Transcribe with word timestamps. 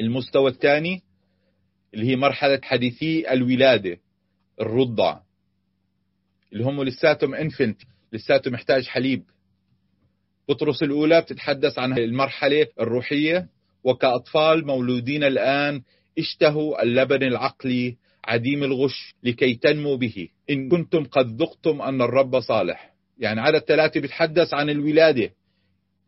المستوى 0.00 0.50
الثاني 0.50 1.02
اللي 1.94 2.06
هي 2.06 2.16
مرحلة 2.16 2.60
حديثي 2.62 3.32
الولادة 3.32 3.98
الرضع. 4.60 5.20
اللي 6.52 6.64
هم 6.64 6.82
لساتهم 6.82 7.34
انفنت 7.34 7.80
لساته 8.12 8.50
محتاج 8.50 8.86
حليب. 8.86 9.22
بطرس 10.48 10.82
الأولى 10.82 11.20
بتتحدث 11.20 11.78
عن 11.78 11.98
المرحلة 11.98 12.66
الروحية. 12.80 13.48
وكأطفال 13.84 14.66
مولودين 14.66 15.24
الآن 15.24 15.82
اشتهوا 16.18 16.82
اللبن 16.82 17.22
العقلي 17.22 17.96
عديم 18.24 18.64
الغش 18.64 19.14
لكي 19.22 19.54
تنمو 19.54 19.96
به. 19.96 20.28
إن 20.50 20.68
كنتم 20.68 21.04
قد 21.04 21.42
ذقتم 21.42 21.82
أن 21.82 22.02
الرب 22.02 22.40
صالح. 22.40 22.94
يعني 23.18 23.40
عدد 23.40 23.58
ثلاثة 23.58 24.00
بيتحدث 24.00 24.54
عن 24.54 24.70
الولادة. 24.70 25.30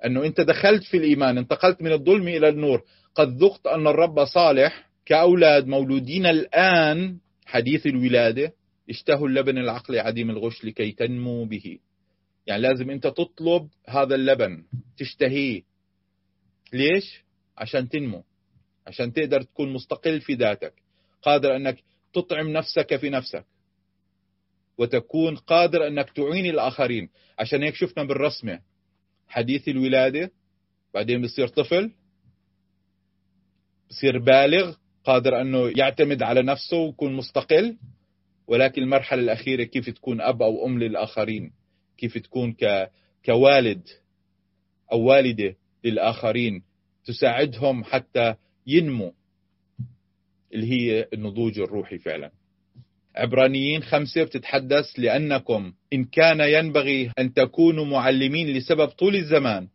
أنه 0.05 0.25
أنت 0.25 0.41
دخلت 0.41 0.85
في 0.85 0.97
الإيمان 0.97 1.39
انتقلت 1.39 1.83
من 1.83 1.93
الظلم 1.93 2.29
إلى 2.29 2.49
النور. 2.49 2.83
قد 3.17 3.37
ذقت 3.37 3.67
أن 3.67 3.87
الرب 3.87 4.25
صالح 4.25 4.91
كأولاد 5.07 5.67
مولودين 5.67 6.27
الآن 6.27 7.19
حديث 7.47 7.87
الولادة 7.87 8.53
اشتهوا 8.91 9.29
اللبن 9.29 9.59
العقلي 9.59 10.01
عديم 10.01 10.31
الغش 10.31 10.65
لكي 10.65 10.93
تنمو 10.93 11.45
به. 11.45 11.79
يعني 12.47 12.63
لازم 12.63 12.91
أنت 12.91 13.07
تطلب 13.07 13.69
هذا 13.89 14.15
اللبن 14.15 14.65
تشتهيه. 14.99 15.63
ليش؟ 16.73 17.25
عشان 17.59 17.89
تنمو. 17.89 18.25
عشان 18.87 19.13
تقدر 19.13 19.43
تكون 19.43 19.73
مستقل 19.73 20.21
في 20.21 20.35
ذاتك. 20.35 20.73
قادر 21.23 21.57
أنك 21.57 21.79
تطعم 22.15 22.49
نفسك 22.49 22.97
في 22.97 23.11
نفسك. 23.11 23.45
وتكون 24.79 25.37
قادر 25.37 25.87
أنك 25.87 26.11
تعين 26.11 26.47
الآخرين. 26.47 27.09
عشان 27.39 27.63
هيك 27.63 27.75
شفنا 27.75 28.05
بالرسمة 28.05 28.61
حديث 29.29 29.69
الولادة 29.69 30.31
بعدين 30.95 31.23
بصير 31.23 31.49
طفل 31.49 31.93
بصير 33.97 34.19
بالغ 34.19 34.75
قادر 35.05 35.41
أنه 35.41 35.73
يعتمد 35.77 36.23
على 36.23 36.43
نفسه 36.43 36.77
ويكون 36.77 37.13
مستقل. 37.17 37.77
ولكن 38.47 38.83
المرحلة 38.83 39.23
الأخيرة 39.23 39.65
كيف 39.65 39.91
تكون 39.91 40.21
أب 40.21 40.43
أو 40.43 40.67
أم 40.67 40.79
للآخرين؟ 40.79 41.53
كيف 41.99 42.19
تكون 42.19 42.53
ك... 42.53 42.91
كوالد 43.27 43.83
أو 44.93 45.01
والدة 45.01 45.57
للآخرين؟ 45.85 46.63
تساعدهم 47.05 47.85
حتى 47.85 48.35
ينمو. 48.67 49.15
اللي 50.55 50.73
هي 50.73 51.09
النضوج 51.13 51.59
الروحي 51.59 51.99
فعلا. 51.99 52.31
عبرانيين 53.15 53.83
خمسة 53.83 54.25
بتتحدث 54.25 54.85
لأنكم 54.99 55.73
إن 55.93 56.05
كان 56.05 56.41
ينبغي 56.41 57.11
أن 57.19 57.33
تكونوا 57.35 57.85
معلمين 57.85 58.49
لسبب 58.49 58.89
طول 58.89 59.17
الزمان. 59.17 59.69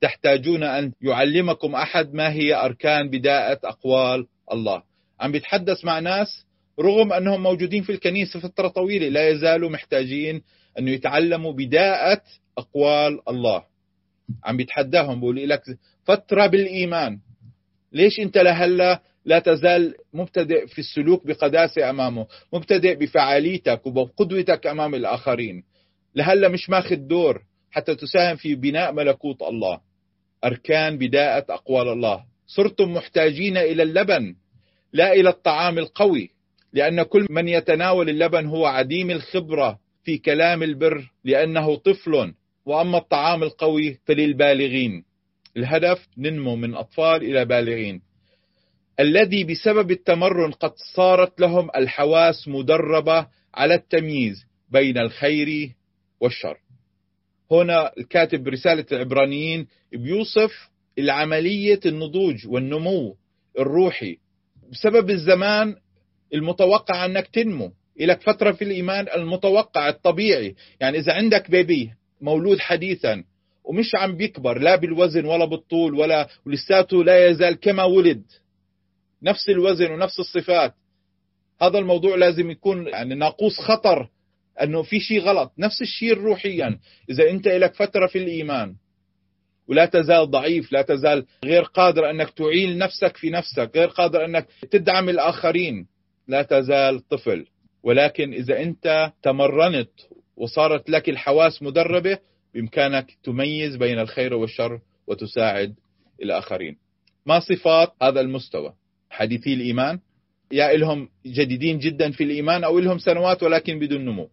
تحتاجون 0.00 0.62
أن 0.62 0.92
يعلمكم 1.02 1.74
أحد 1.74 2.14
ما 2.14 2.32
هي 2.32 2.54
أركان 2.54 3.10
بداءة 3.10 3.60
أقوال 3.64 4.26
الله. 4.52 4.82
عم 5.20 5.32
بيتحدث 5.32 5.84
مع 5.84 5.98
ناس 5.98 6.46
رغم 6.80 7.12
أنهم 7.12 7.42
موجودين 7.42 7.82
في 7.82 7.92
الكنيسة 7.92 8.40
فترة 8.40 8.68
طويلة 8.68 9.08
لا 9.08 9.28
يزالوا 9.28 9.70
محتاجين 9.70 10.42
أن 10.78 10.88
يتعلموا 10.88 11.52
بداءة 11.52 12.22
أقوال 12.58 13.20
الله. 13.28 13.64
عم 14.44 14.56
بيتحداهم 14.56 15.20
بقول 15.20 15.48
لك 15.48 15.62
فترة 16.04 16.46
بالإيمان. 16.46 17.18
ليش 17.92 18.20
أنت 18.20 18.38
لهلا 18.38 19.02
لا 19.24 19.38
تزال 19.38 19.94
مبتدئ 20.14 20.66
في 20.66 20.78
السلوك 20.78 21.26
بقداسة 21.26 21.90
أمامه 21.90 22.26
مبتدئ 22.52 22.94
بفعاليتك 22.94 23.86
وبقدوتك 23.86 24.66
أمام 24.66 24.94
الآخرين؟ 24.94 25.64
لهلا 26.14 26.48
مش 26.48 26.70
ماخذ 26.70 26.96
دور 26.96 27.42
حتى 27.70 27.94
تساهم 27.94 28.36
في 28.36 28.54
بناء 28.54 28.92
ملكوت 28.92 29.42
الله. 29.42 29.80
أركان 30.44 30.98
بداءة 30.98 31.54
أقوال 31.54 31.88
الله. 31.88 32.24
صرتم 32.46 32.94
محتاجين 32.94 33.56
إلى 33.56 33.82
اللبن 33.82 34.34
لا 34.92 35.12
إلى 35.12 35.28
الطعام 35.28 35.78
القوي 35.78 36.30
لأن 36.72 37.02
كل 37.02 37.26
من 37.30 37.48
يتناول 37.48 38.08
اللبن 38.08 38.46
هو 38.46 38.66
عديم 38.66 39.10
الخبرة 39.10 39.78
في 40.04 40.18
كلام 40.18 40.62
البر 40.62 41.10
لأنه 41.24 41.76
طفل. 41.76 42.34
وأما 42.66 42.98
الطعام 42.98 43.42
القوي 43.42 43.98
فللبالغين. 44.06 45.04
الهدف 45.56 46.08
ننمو 46.18 46.56
من 46.56 46.74
أطفال 46.74 47.22
إلى 47.22 47.44
بالغين. 47.44 48.02
الذي 49.00 49.44
بسبب 49.44 49.90
التمرن 49.90 50.50
قد 50.50 50.72
صارت 50.94 51.40
لهم 51.40 51.70
الحواس 51.76 52.48
مدربة 52.48 53.26
على 53.54 53.74
التمييز 53.74 54.44
بين 54.70 54.98
الخير 54.98 55.70
والشر. 56.20 56.56
هنا 57.52 57.92
الكاتب 57.98 58.48
رسالة 58.48 58.86
العبرانيين 58.92 59.66
بيوصف 59.92 60.70
العملية 60.98 61.80
النضوج 61.86 62.46
والنمو 62.48 63.16
الروحي. 63.58 64.16
بسبب 64.72 65.10
الزمان 65.10 65.76
المتوقع 66.34 67.04
أنك 67.04 67.26
تنمو 67.26 67.72
لك 68.00 68.20
فترة 68.20 68.52
في 68.52 68.64
الإيمان 68.64 69.06
المتوقع 69.14 69.88
الطبيعي. 69.88 70.54
يعني 70.80 70.98
إذا 70.98 71.12
عندك 71.12 71.50
بيبي 71.50 71.90
مولود 72.20 72.58
حديثا 72.58 73.24
ومش 73.64 73.94
عم 73.94 74.16
بيكبر 74.16 74.58
لا 74.58 74.76
بالوزن 74.76 75.24
ولا 75.24 75.44
بالطول 75.44 75.94
ولا 75.94 76.28
ولساته 76.46 77.04
لا 77.04 77.28
يزال 77.28 77.60
كما 77.60 77.84
ولد. 77.84 78.22
نفس 79.22 79.48
الوزن 79.48 79.90
ونفس 79.90 80.20
الصفات. 80.20 80.74
هذا 81.62 81.78
الموضوع 81.78 82.16
لازم 82.16 82.50
يكون 82.50 82.86
يعني 82.86 83.14
ناقوس 83.14 83.58
خطر 83.58 84.08
أنه 84.62 84.82
في 84.82 85.00
شيء 85.00 85.20
غلط 85.20 85.52
نفس 85.58 85.82
الشيء 85.82 86.14
روحيا 86.14 86.78
إذا 87.10 87.30
أنت 87.30 87.48
لك 87.48 87.74
فترة 87.74 88.06
في 88.06 88.18
الإيمان 88.18 88.74
ولا 89.70 89.86
تزال 89.86 90.30
ضعيف 90.30 90.72
لا 90.72 90.82
تزال 90.82 91.26
غير 91.44 91.62
قادر 91.62 92.10
أنك 92.10 92.30
تعيل 92.30 92.78
نفسك 92.78 93.16
في 93.16 93.30
نفسك 93.30 93.70
غير 93.74 93.88
قادر 93.88 94.24
أنك 94.24 94.46
تدعم 94.70 95.08
الآخرين 95.08 95.86
لا 96.28 96.42
تزال 96.42 97.08
طفل. 97.08 97.46
ولكن 97.82 98.32
إذا 98.32 98.62
أنت 98.62 99.12
تمرنت 99.22 99.90
وصارت 100.36 100.90
لك 100.90 101.08
الحواس 101.08 101.62
مدربة 101.62 102.18
بإمكانك 102.54 103.06
تميز 103.22 103.76
بين 103.76 103.98
الخير 103.98 104.34
والشر 104.34 104.80
وتساعد 105.06 105.74
الآخرين. 106.22 106.76
ما 107.26 107.40
صفات 107.40 107.92
هذا 108.02 108.20
المستوى؟ 108.20 108.72
حديثي 109.10 109.54
الإيمان. 109.54 110.00
يا 110.52 110.74
إلهم 110.74 111.08
جديدين 111.26 111.78
جدا 111.78 112.10
في 112.10 112.24
الإيمان 112.24 112.64
أو 112.64 112.78
إلهم 112.78 112.98
سنوات 112.98 113.42
ولكن 113.42 113.78
بدون 113.78 114.04
نمو. 114.04 114.28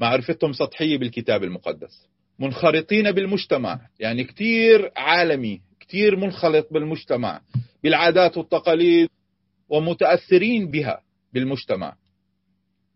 معرفتهم 0.00 0.52
سطحية 0.52 0.98
بالكتاب 0.98 1.44
المقدس. 1.44 2.06
منخرطين 2.38 3.12
بالمجتمع. 3.12 3.80
يعني 3.98 4.24
كتير 4.24 4.90
عالمي 4.96 5.60
كتير 5.80 6.16
منخلط 6.16 6.68
بالمجتمع. 6.70 7.40
بالعادات 7.82 8.36
والتقاليد 8.36 9.08
ومتأثرين 9.68 10.70
بها 10.70 11.00
بالمجتمع. 11.32 11.96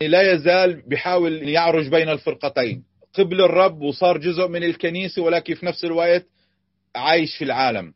لا 0.03 0.33
يزال 0.33 0.83
بحاول 0.89 1.49
يعرج 1.49 1.89
بين 1.89 2.09
الفرقتين. 2.09 2.85
قبل 3.15 3.41
الرب 3.41 3.83
وصار 3.83 4.19
جزء 4.19 4.49
من 4.49 4.65
الكنيسة 4.65 5.23
ولكن 5.23 5.55
في 5.55 5.67
نفس 5.67 5.85
الوقت 5.85 6.27
عايش 6.97 7.37
في 7.37 7.45
العالم. 7.45 7.95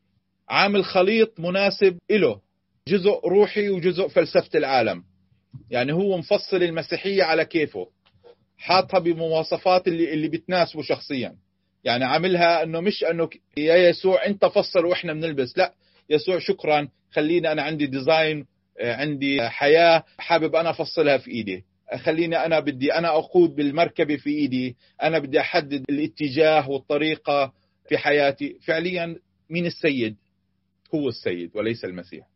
عامل 0.49 0.85
خليط 0.85 1.41
مناسب 1.41 1.99
له 2.11 2.41
جزء 2.89 3.21
روحي 3.25 3.69
وجزء 3.69 4.09
فلسفة 4.09 4.59
العالم. 4.59 5.03
يعني 5.71 5.93
هو 5.93 6.19
مفصل 6.19 6.63
المسيحية 6.63 7.23
على 7.23 7.45
كيفه. 7.45 7.89
حاطها 8.63 8.99
بمواصفات 8.99 9.89
اللي 9.89 10.13
اللي 10.13 10.29
بتناسبه 10.29 10.83
شخصيا. 10.83 11.35
يعني 11.85 12.05
عاملها 12.05 12.63
إنه 12.63 12.81
مش 12.81 13.05
إنه 13.05 13.29
يا 13.57 13.77
يسوع 13.77 14.27
أنت 14.27 14.45
فصل 14.45 14.85
وإحنا 14.85 15.13
بنلبس. 15.13 15.59
لا 15.59 15.75
يسوع 16.11 16.39
شكرا 16.39 16.89
خليني 17.13 17.53
أنا 17.53 17.63
عندي 17.63 17.87
ديزاين 17.87 18.47
عندي 18.81 19.49
حياة 19.49 20.05
حابب 20.19 20.55
أنا 20.57 20.71
أفصلها 20.71 21.19
في 21.19 21.31
إيدي. 21.31 21.65
خليني 21.97 22.37
أنا 22.37 22.61
بدي 22.61 22.95
أنا 22.95 23.09
أقود 23.09 23.55
بالمركبة 23.55 24.17
في 24.17 24.31
إيدي. 24.31 24.77
أنا 25.03 25.19
بدي 25.19 25.41
أحدد 25.41 25.85
الاتجاه 25.91 26.71
والطريقة 26.71 27.53
في 27.89 27.99
حياتي. 27.99 28.59
فعليا 28.65 29.17
مين 29.51 29.67
السيد؟ 29.67 30.17
هو 30.95 31.09
السيد 31.09 31.51
وليس 31.55 31.85
المسيح. 31.85 32.27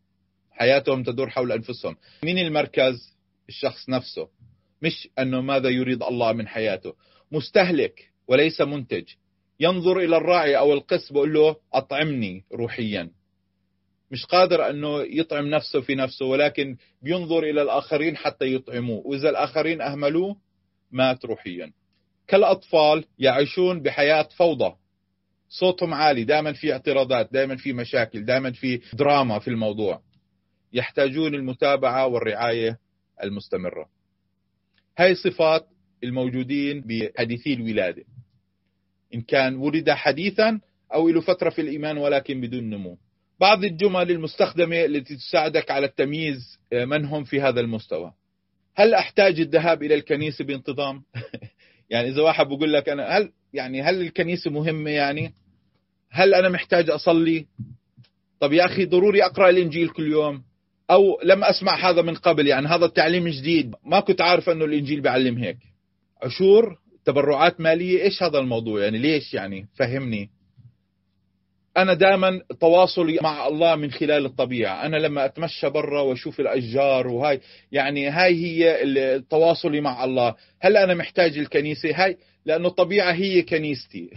حياتهم 0.51 1.03
تدور 1.03 1.31
حول 1.31 1.53
أنفسهم. 1.53 1.97
مين 2.23 2.39
المركز؟ 2.39 3.17
الشخص 3.49 3.89
نفسه. 3.89 4.29
مش 4.87 5.09
أنه 5.19 5.41
ماذا 5.41 5.69
يريد 5.69 6.03
الله 6.03 6.33
من 6.33 6.49
حياته. 6.49 6.95
مستهلك 7.33 8.11
وليس 8.29 8.61
منتج. 8.61 9.05
ينظر 9.61 9.99
إلى 9.99 10.17
الراعي 10.17 10.59
أو 10.59 10.73
القس 10.73 11.13
بقول 11.13 11.35
له 11.35 11.57
أطعمني 11.75 12.45
روحيا. 12.53 13.11
مش 14.11 14.25
قادر 14.25 14.71
أنه 14.71 15.03
يطعم 15.03 15.47
نفسه 15.47 15.81
في 15.81 15.95
نفسه 15.95 16.27
ولكن 16.27 16.77
بينظر 17.03 17.39
إلى 17.43 17.63
الآخرين 17.63 18.17
حتى 18.17 18.55
يطعموه. 18.55 19.07
وإذا 19.07 19.31
الآخرين 19.31 19.81
أهملوه 19.81 20.37
مات 20.91 21.25
روحيا. 21.25 21.73
كالأطفال 22.29 23.05
يعيشون 23.19 23.83
بحياة 23.83 24.29
فوضى. 24.37 24.75
صوتهم 25.49 25.95
عالي 25.95 26.25
دائما 26.25 26.53
في 26.53 26.73
اعتراضات 26.73 27.33
دائما 27.33 27.57
في 27.57 27.73
مشاكل 27.73 28.25
دائما 28.25 28.53
في 28.53 28.81
دراما 28.93 29.39
في 29.39 29.49
الموضوع. 29.49 30.03
يحتاجون 30.73 31.35
المتابعة 31.35 32.07
والرعاية 32.07 32.79
المستمرة. 33.23 33.96
هاي 34.99 35.15
صفات 35.15 35.67
الموجودين 36.05 36.81
بحديثي 36.81 37.55
الولادة 37.55 38.05
إن 39.15 39.21
كان 39.21 39.57
ولد 39.57 39.91
حديثا 39.91 40.61
أو 40.95 41.09
له 41.09 41.21
فترة 41.21 41.51
في 41.51 41.61
الإيمان 41.61 41.99
ولكن 41.99 42.41
بدون 42.41 42.71
نمو 42.71 42.99
بعض 43.41 43.65
الجمل 43.65 44.11
المستخدمة 44.11 44.85
التي 44.85 45.17
تساعدك 45.17 45.71
على 45.71 45.87
التمييز 45.87 46.59
آه، 46.73 46.85
من 46.85 47.05
هم 47.05 47.25
في 47.25 47.41
هذا 47.41 47.61
المستوى 47.61 48.13
هل 48.75 48.95
أحتاج 48.95 49.41
الذهاب 49.41 49.83
إلى 49.83 49.95
الكنيسة 49.95 50.45
بانتظام؟ 50.45 51.03
يعني 51.91 52.09
إذا 52.09 52.23
واحد 52.23 52.47
بقول 52.47 52.73
لك 52.73 52.89
أنا 52.89 53.19
هل 53.19 53.33
يعني 53.53 53.83
هل 53.83 54.01
الكنيسة 54.01 54.51
مهمة 54.51 54.91
يعني؟ 54.91 55.35
هل 56.11 56.35
أنا 56.35 56.49
محتاج 56.49 56.91
أصلي؟ 56.91 57.47
طب 58.41 58.53
يا 58.53 58.65
أخي 58.65 58.85
ضروري 58.85 59.25
أقرأ 59.25 59.51
الإنجيل 59.51 59.89
كل 59.89 60.13
يوم 60.13 60.43
أو 60.91 61.21
لم 61.25 61.45
أسمع 61.45 61.91
هذا 61.91 62.03
من 62.03 62.15
قبل 62.15 62.47
يعني 62.47 62.69
هذا 62.69 62.85
التعليم 62.85 63.29
جديد. 63.29 63.75
ما 63.85 64.01
كنت 64.01 64.21
عارف 64.21 64.49
أنه 64.49 64.65
الإنجيل 64.65 65.01
بيعلم 65.01 65.39
هيك. 65.39 65.59
عشور 66.23 66.77
تبرعات 67.05 67.61
مالية 67.61 68.03
إيش 68.03 68.23
هذا 68.23 68.39
الموضوع؟ 68.39 68.83
يعني 68.83 68.99
ليش 68.99 69.35
يعني؟ 69.35 69.67
فهمني. 69.79 70.31
أنا 71.77 71.95
دائما 71.95 72.41
تواصلي 72.61 73.19
مع 73.23 73.47
الله 73.47 73.77
من 73.77 73.91
خلال 73.91 74.27
الطبيعة. 74.27 74.87
أنا 74.87 74.97
لما 74.97 75.25
أتمشى 75.25 75.71
برا 75.71 76.01
وأشوف 76.01 76.41
الأشجار 76.41 77.09
وهاي 77.09 77.41
يعني 77.73 78.09
هاي 78.09 78.35
هي 78.45 79.21
تواصلي 79.31 79.81
مع 79.81 80.05
الله. 80.05 80.35
هل 80.61 80.77
أنا 80.77 80.95
محتاج 80.95 81.39
الكنيسة؟ 81.39 82.05
هاي 82.05 82.17
لأنه 82.45 82.69
الطبيعة 82.69 83.13
هي 83.13 83.43
كنيستي. 83.43 84.11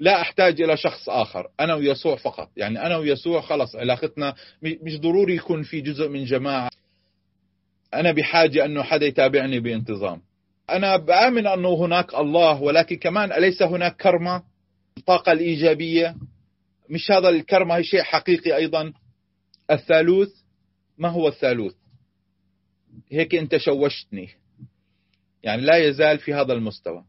لا 0.00 0.20
أحتاج 0.20 0.62
إلى 0.62 0.76
شخص 0.76 1.08
آخر 1.08 1.48
أنا 1.60 1.74
ويسوع 1.74 2.16
فقط. 2.16 2.50
يعني 2.56 2.86
أنا 2.86 2.96
ويسوع 2.96 3.40
خلص 3.40 3.76
علاقتنا 3.76 4.34
مش 4.62 5.00
ضروري 5.00 5.36
يكون 5.36 5.62
في 5.62 5.80
جزء 5.80 6.08
من 6.08 6.24
جماعة. 6.24 6.70
أنا 7.94 8.12
بحاجة 8.12 8.64
أنه 8.64 8.82
حدا 8.82 9.06
يتابعني 9.06 9.60
بانتظام. 9.60 10.22
أنا 10.70 10.96
بآمن 10.96 11.46
أنه 11.46 11.74
هناك 11.74 12.14
الله 12.14 12.62
ولكن 12.62 12.96
كمان 12.96 13.32
أليس 13.32 13.62
هناك 13.62 13.96
كرمة؟ 13.96 14.42
الطاقة 14.98 15.32
الإيجابية؟ 15.32 16.16
مش 16.90 17.10
هذا 17.10 17.28
الكرمة 17.28 17.76
هي 17.76 17.84
شيء 17.84 18.02
حقيقي 18.02 18.56
أيضا. 18.56 18.92
الثالوث 19.70 20.28
ما 20.98 21.08
هو 21.08 21.28
الثالوث؟ 21.28 21.74
هيك 23.10 23.34
أنت 23.34 23.56
شوشتني. 23.56 24.28
يعني 25.42 25.62
لا 25.62 25.76
يزال 25.76 26.18
في 26.18 26.34
هذا 26.34 26.52
المستوى. 26.52 27.04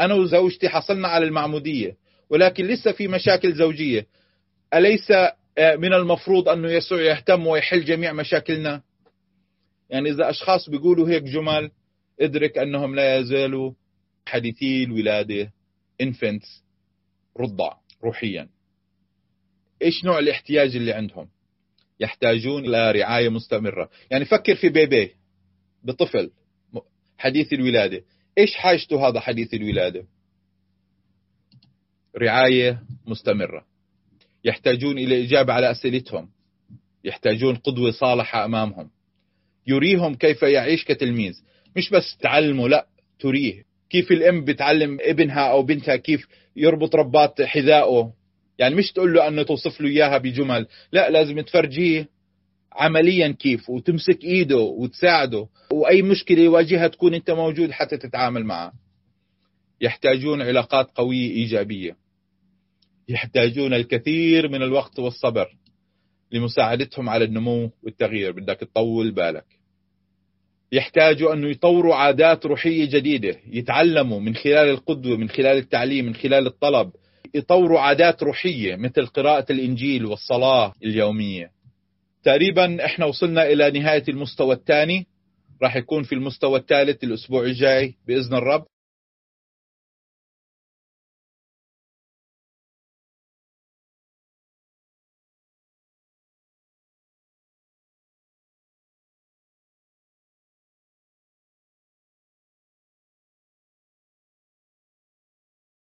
أنا 0.00 0.14
وزوجتي 0.14 0.68
حصلنا 0.68 1.08
على 1.08 1.24
المعمودية. 1.26 1.96
ولكن 2.30 2.66
لسه 2.66 2.92
في 2.92 3.08
مشاكل 3.08 3.54
زوجية. 3.54 4.06
أليس 4.74 5.10
آه، 5.58 5.76
من 5.76 5.94
المفروض 5.94 6.48
أنه 6.48 6.70
يسوع 6.70 7.00
يهتم 7.02 7.46
ويحل 7.46 7.84
جميع 7.84 8.12
مشاكلنا؟ 8.12 8.82
يعني 9.90 10.10
إذا 10.10 10.30
أشخاص 10.30 10.70
بيقولوا 10.70 11.08
هيك 11.08 11.22
جمل 11.22 11.70
ادرك 12.20 12.58
أنهم 12.58 12.94
لا 12.94 13.16
يزالوا 13.16 13.72
حديثي 14.26 14.84
الولادة 14.84 15.52
infants 16.02 16.62
رضع 17.40 17.72
روحيا. 18.04 18.48
إيش 19.82 20.04
نوع 20.04 20.18
الاحتياج 20.18 20.76
اللي 20.76 20.92
عندهم؟ 20.92 21.28
يحتاجون 22.00 22.64
إلى 22.64 22.92
رعاية 22.92 23.28
مستمرة. 23.28 23.90
يعني 24.10 24.24
فكر 24.24 24.54
في 24.56 24.68
بيبي 24.68 25.14
بطفل 25.84 26.30
حديث 27.18 27.52
الولادة. 27.52 28.02
إيش 28.38 28.54
حاجته 28.54 29.08
هذا 29.08 29.20
حديث 29.20 29.54
الولادة؟ 29.54 30.06
رعاية 32.18 32.82
مستمرة. 33.06 33.64
يحتاجون 34.44 34.98
إلى 34.98 35.24
إجابة 35.24 35.52
على 35.52 35.70
أسئلتهم. 35.70 36.28
يحتاجون 37.04 37.54
قدوة 37.54 37.90
صالحة 37.90 38.44
أمامهم. 38.44 38.90
يريهم 39.66 40.14
كيف 40.14 40.42
يعيش 40.42 40.84
كتلميذ. 40.84 41.34
مش 41.76 41.90
بس 41.90 42.16
تعلمه 42.20 42.68
لا 42.68 42.86
تريه. 43.18 43.62
كيف 43.90 44.12
الأم 44.12 44.44
بتعلم 44.44 44.98
ابنها 45.00 45.50
أو 45.50 45.62
بنتها؟ 45.62 45.96
كيف 45.96 46.26
يربط 46.56 46.94
رباط 46.94 47.42
حذائه 47.42 48.12
يعني 48.58 48.74
مش 48.74 48.92
تقول 48.92 49.14
له 49.14 49.28
أنه 49.28 49.42
توصف 49.42 49.80
له 49.80 49.88
إياها 49.88 50.18
بجمل. 50.18 50.66
لا 50.92 51.10
لازم 51.10 51.40
تفرجيه 51.40 52.08
عمليا 52.72 53.28
كيف 53.28 53.70
وتمسك 53.70 54.24
إيده 54.24 54.58
وتساعده. 54.58 55.48
وأي 55.72 56.02
مشكلة 56.02 56.40
يواجهها 56.40 56.88
تكون 56.88 57.14
أنت 57.14 57.30
موجود 57.30 57.70
حتى 57.70 57.96
تتعامل 57.96 58.44
معه. 58.44 58.72
يحتاجون 59.80 60.42
علاقات 60.42 60.90
قوية 60.94 61.30
إيجابية. 61.30 61.96
يحتاجون 63.08 63.74
الكثير 63.74 64.48
من 64.48 64.62
الوقت 64.62 64.98
والصبر 64.98 65.46
لمساعدتهم 66.32 67.08
على 67.08 67.24
النمو 67.24 67.70
والتغيير. 67.82 68.32
بدك 68.32 68.56
تطول 68.60 69.10
بالك. 69.10 69.44
يحتاجوا 70.72 71.32
أنه 71.32 71.48
يطوروا 71.48 71.94
عادات 71.94 72.46
روحية 72.46 72.88
جديدة 72.90 73.36
يتعلموا 73.46 74.20
من 74.20 74.34
خلال 74.34 74.68
القدوة 74.68 75.16
من 75.16 75.28
خلال 75.28 75.56
التعليم 75.56 76.04
من 76.06 76.14
خلال 76.14 76.46
الطلب. 76.46 76.90
يطوروا 77.34 77.80
عادات 77.80 78.22
روحية 78.22 78.76
مثل 78.76 79.06
قراءة 79.06 79.52
الإنجيل 79.52 80.06
والصلاة 80.06 80.72
اليومية. 80.84 81.50
تقريبا 82.24 82.84
إحنا 82.84 83.04
وصلنا 83.04 83.46
إلى 83.52 83.70
نهاية 83.70 84.04
المستوى 84.08 84.54
الثاني. 84.54 85.06
راح 85.62 85.76
يكون 85.76 86.02
في 86.02 86.14
المستوى 86.14 86.58
الثالث 86.58 87.04
الأسبوع 87.04 87.44
الجاي 87.44 87.94
بإذن 88.06 88.34
الرب. 88.34 88.64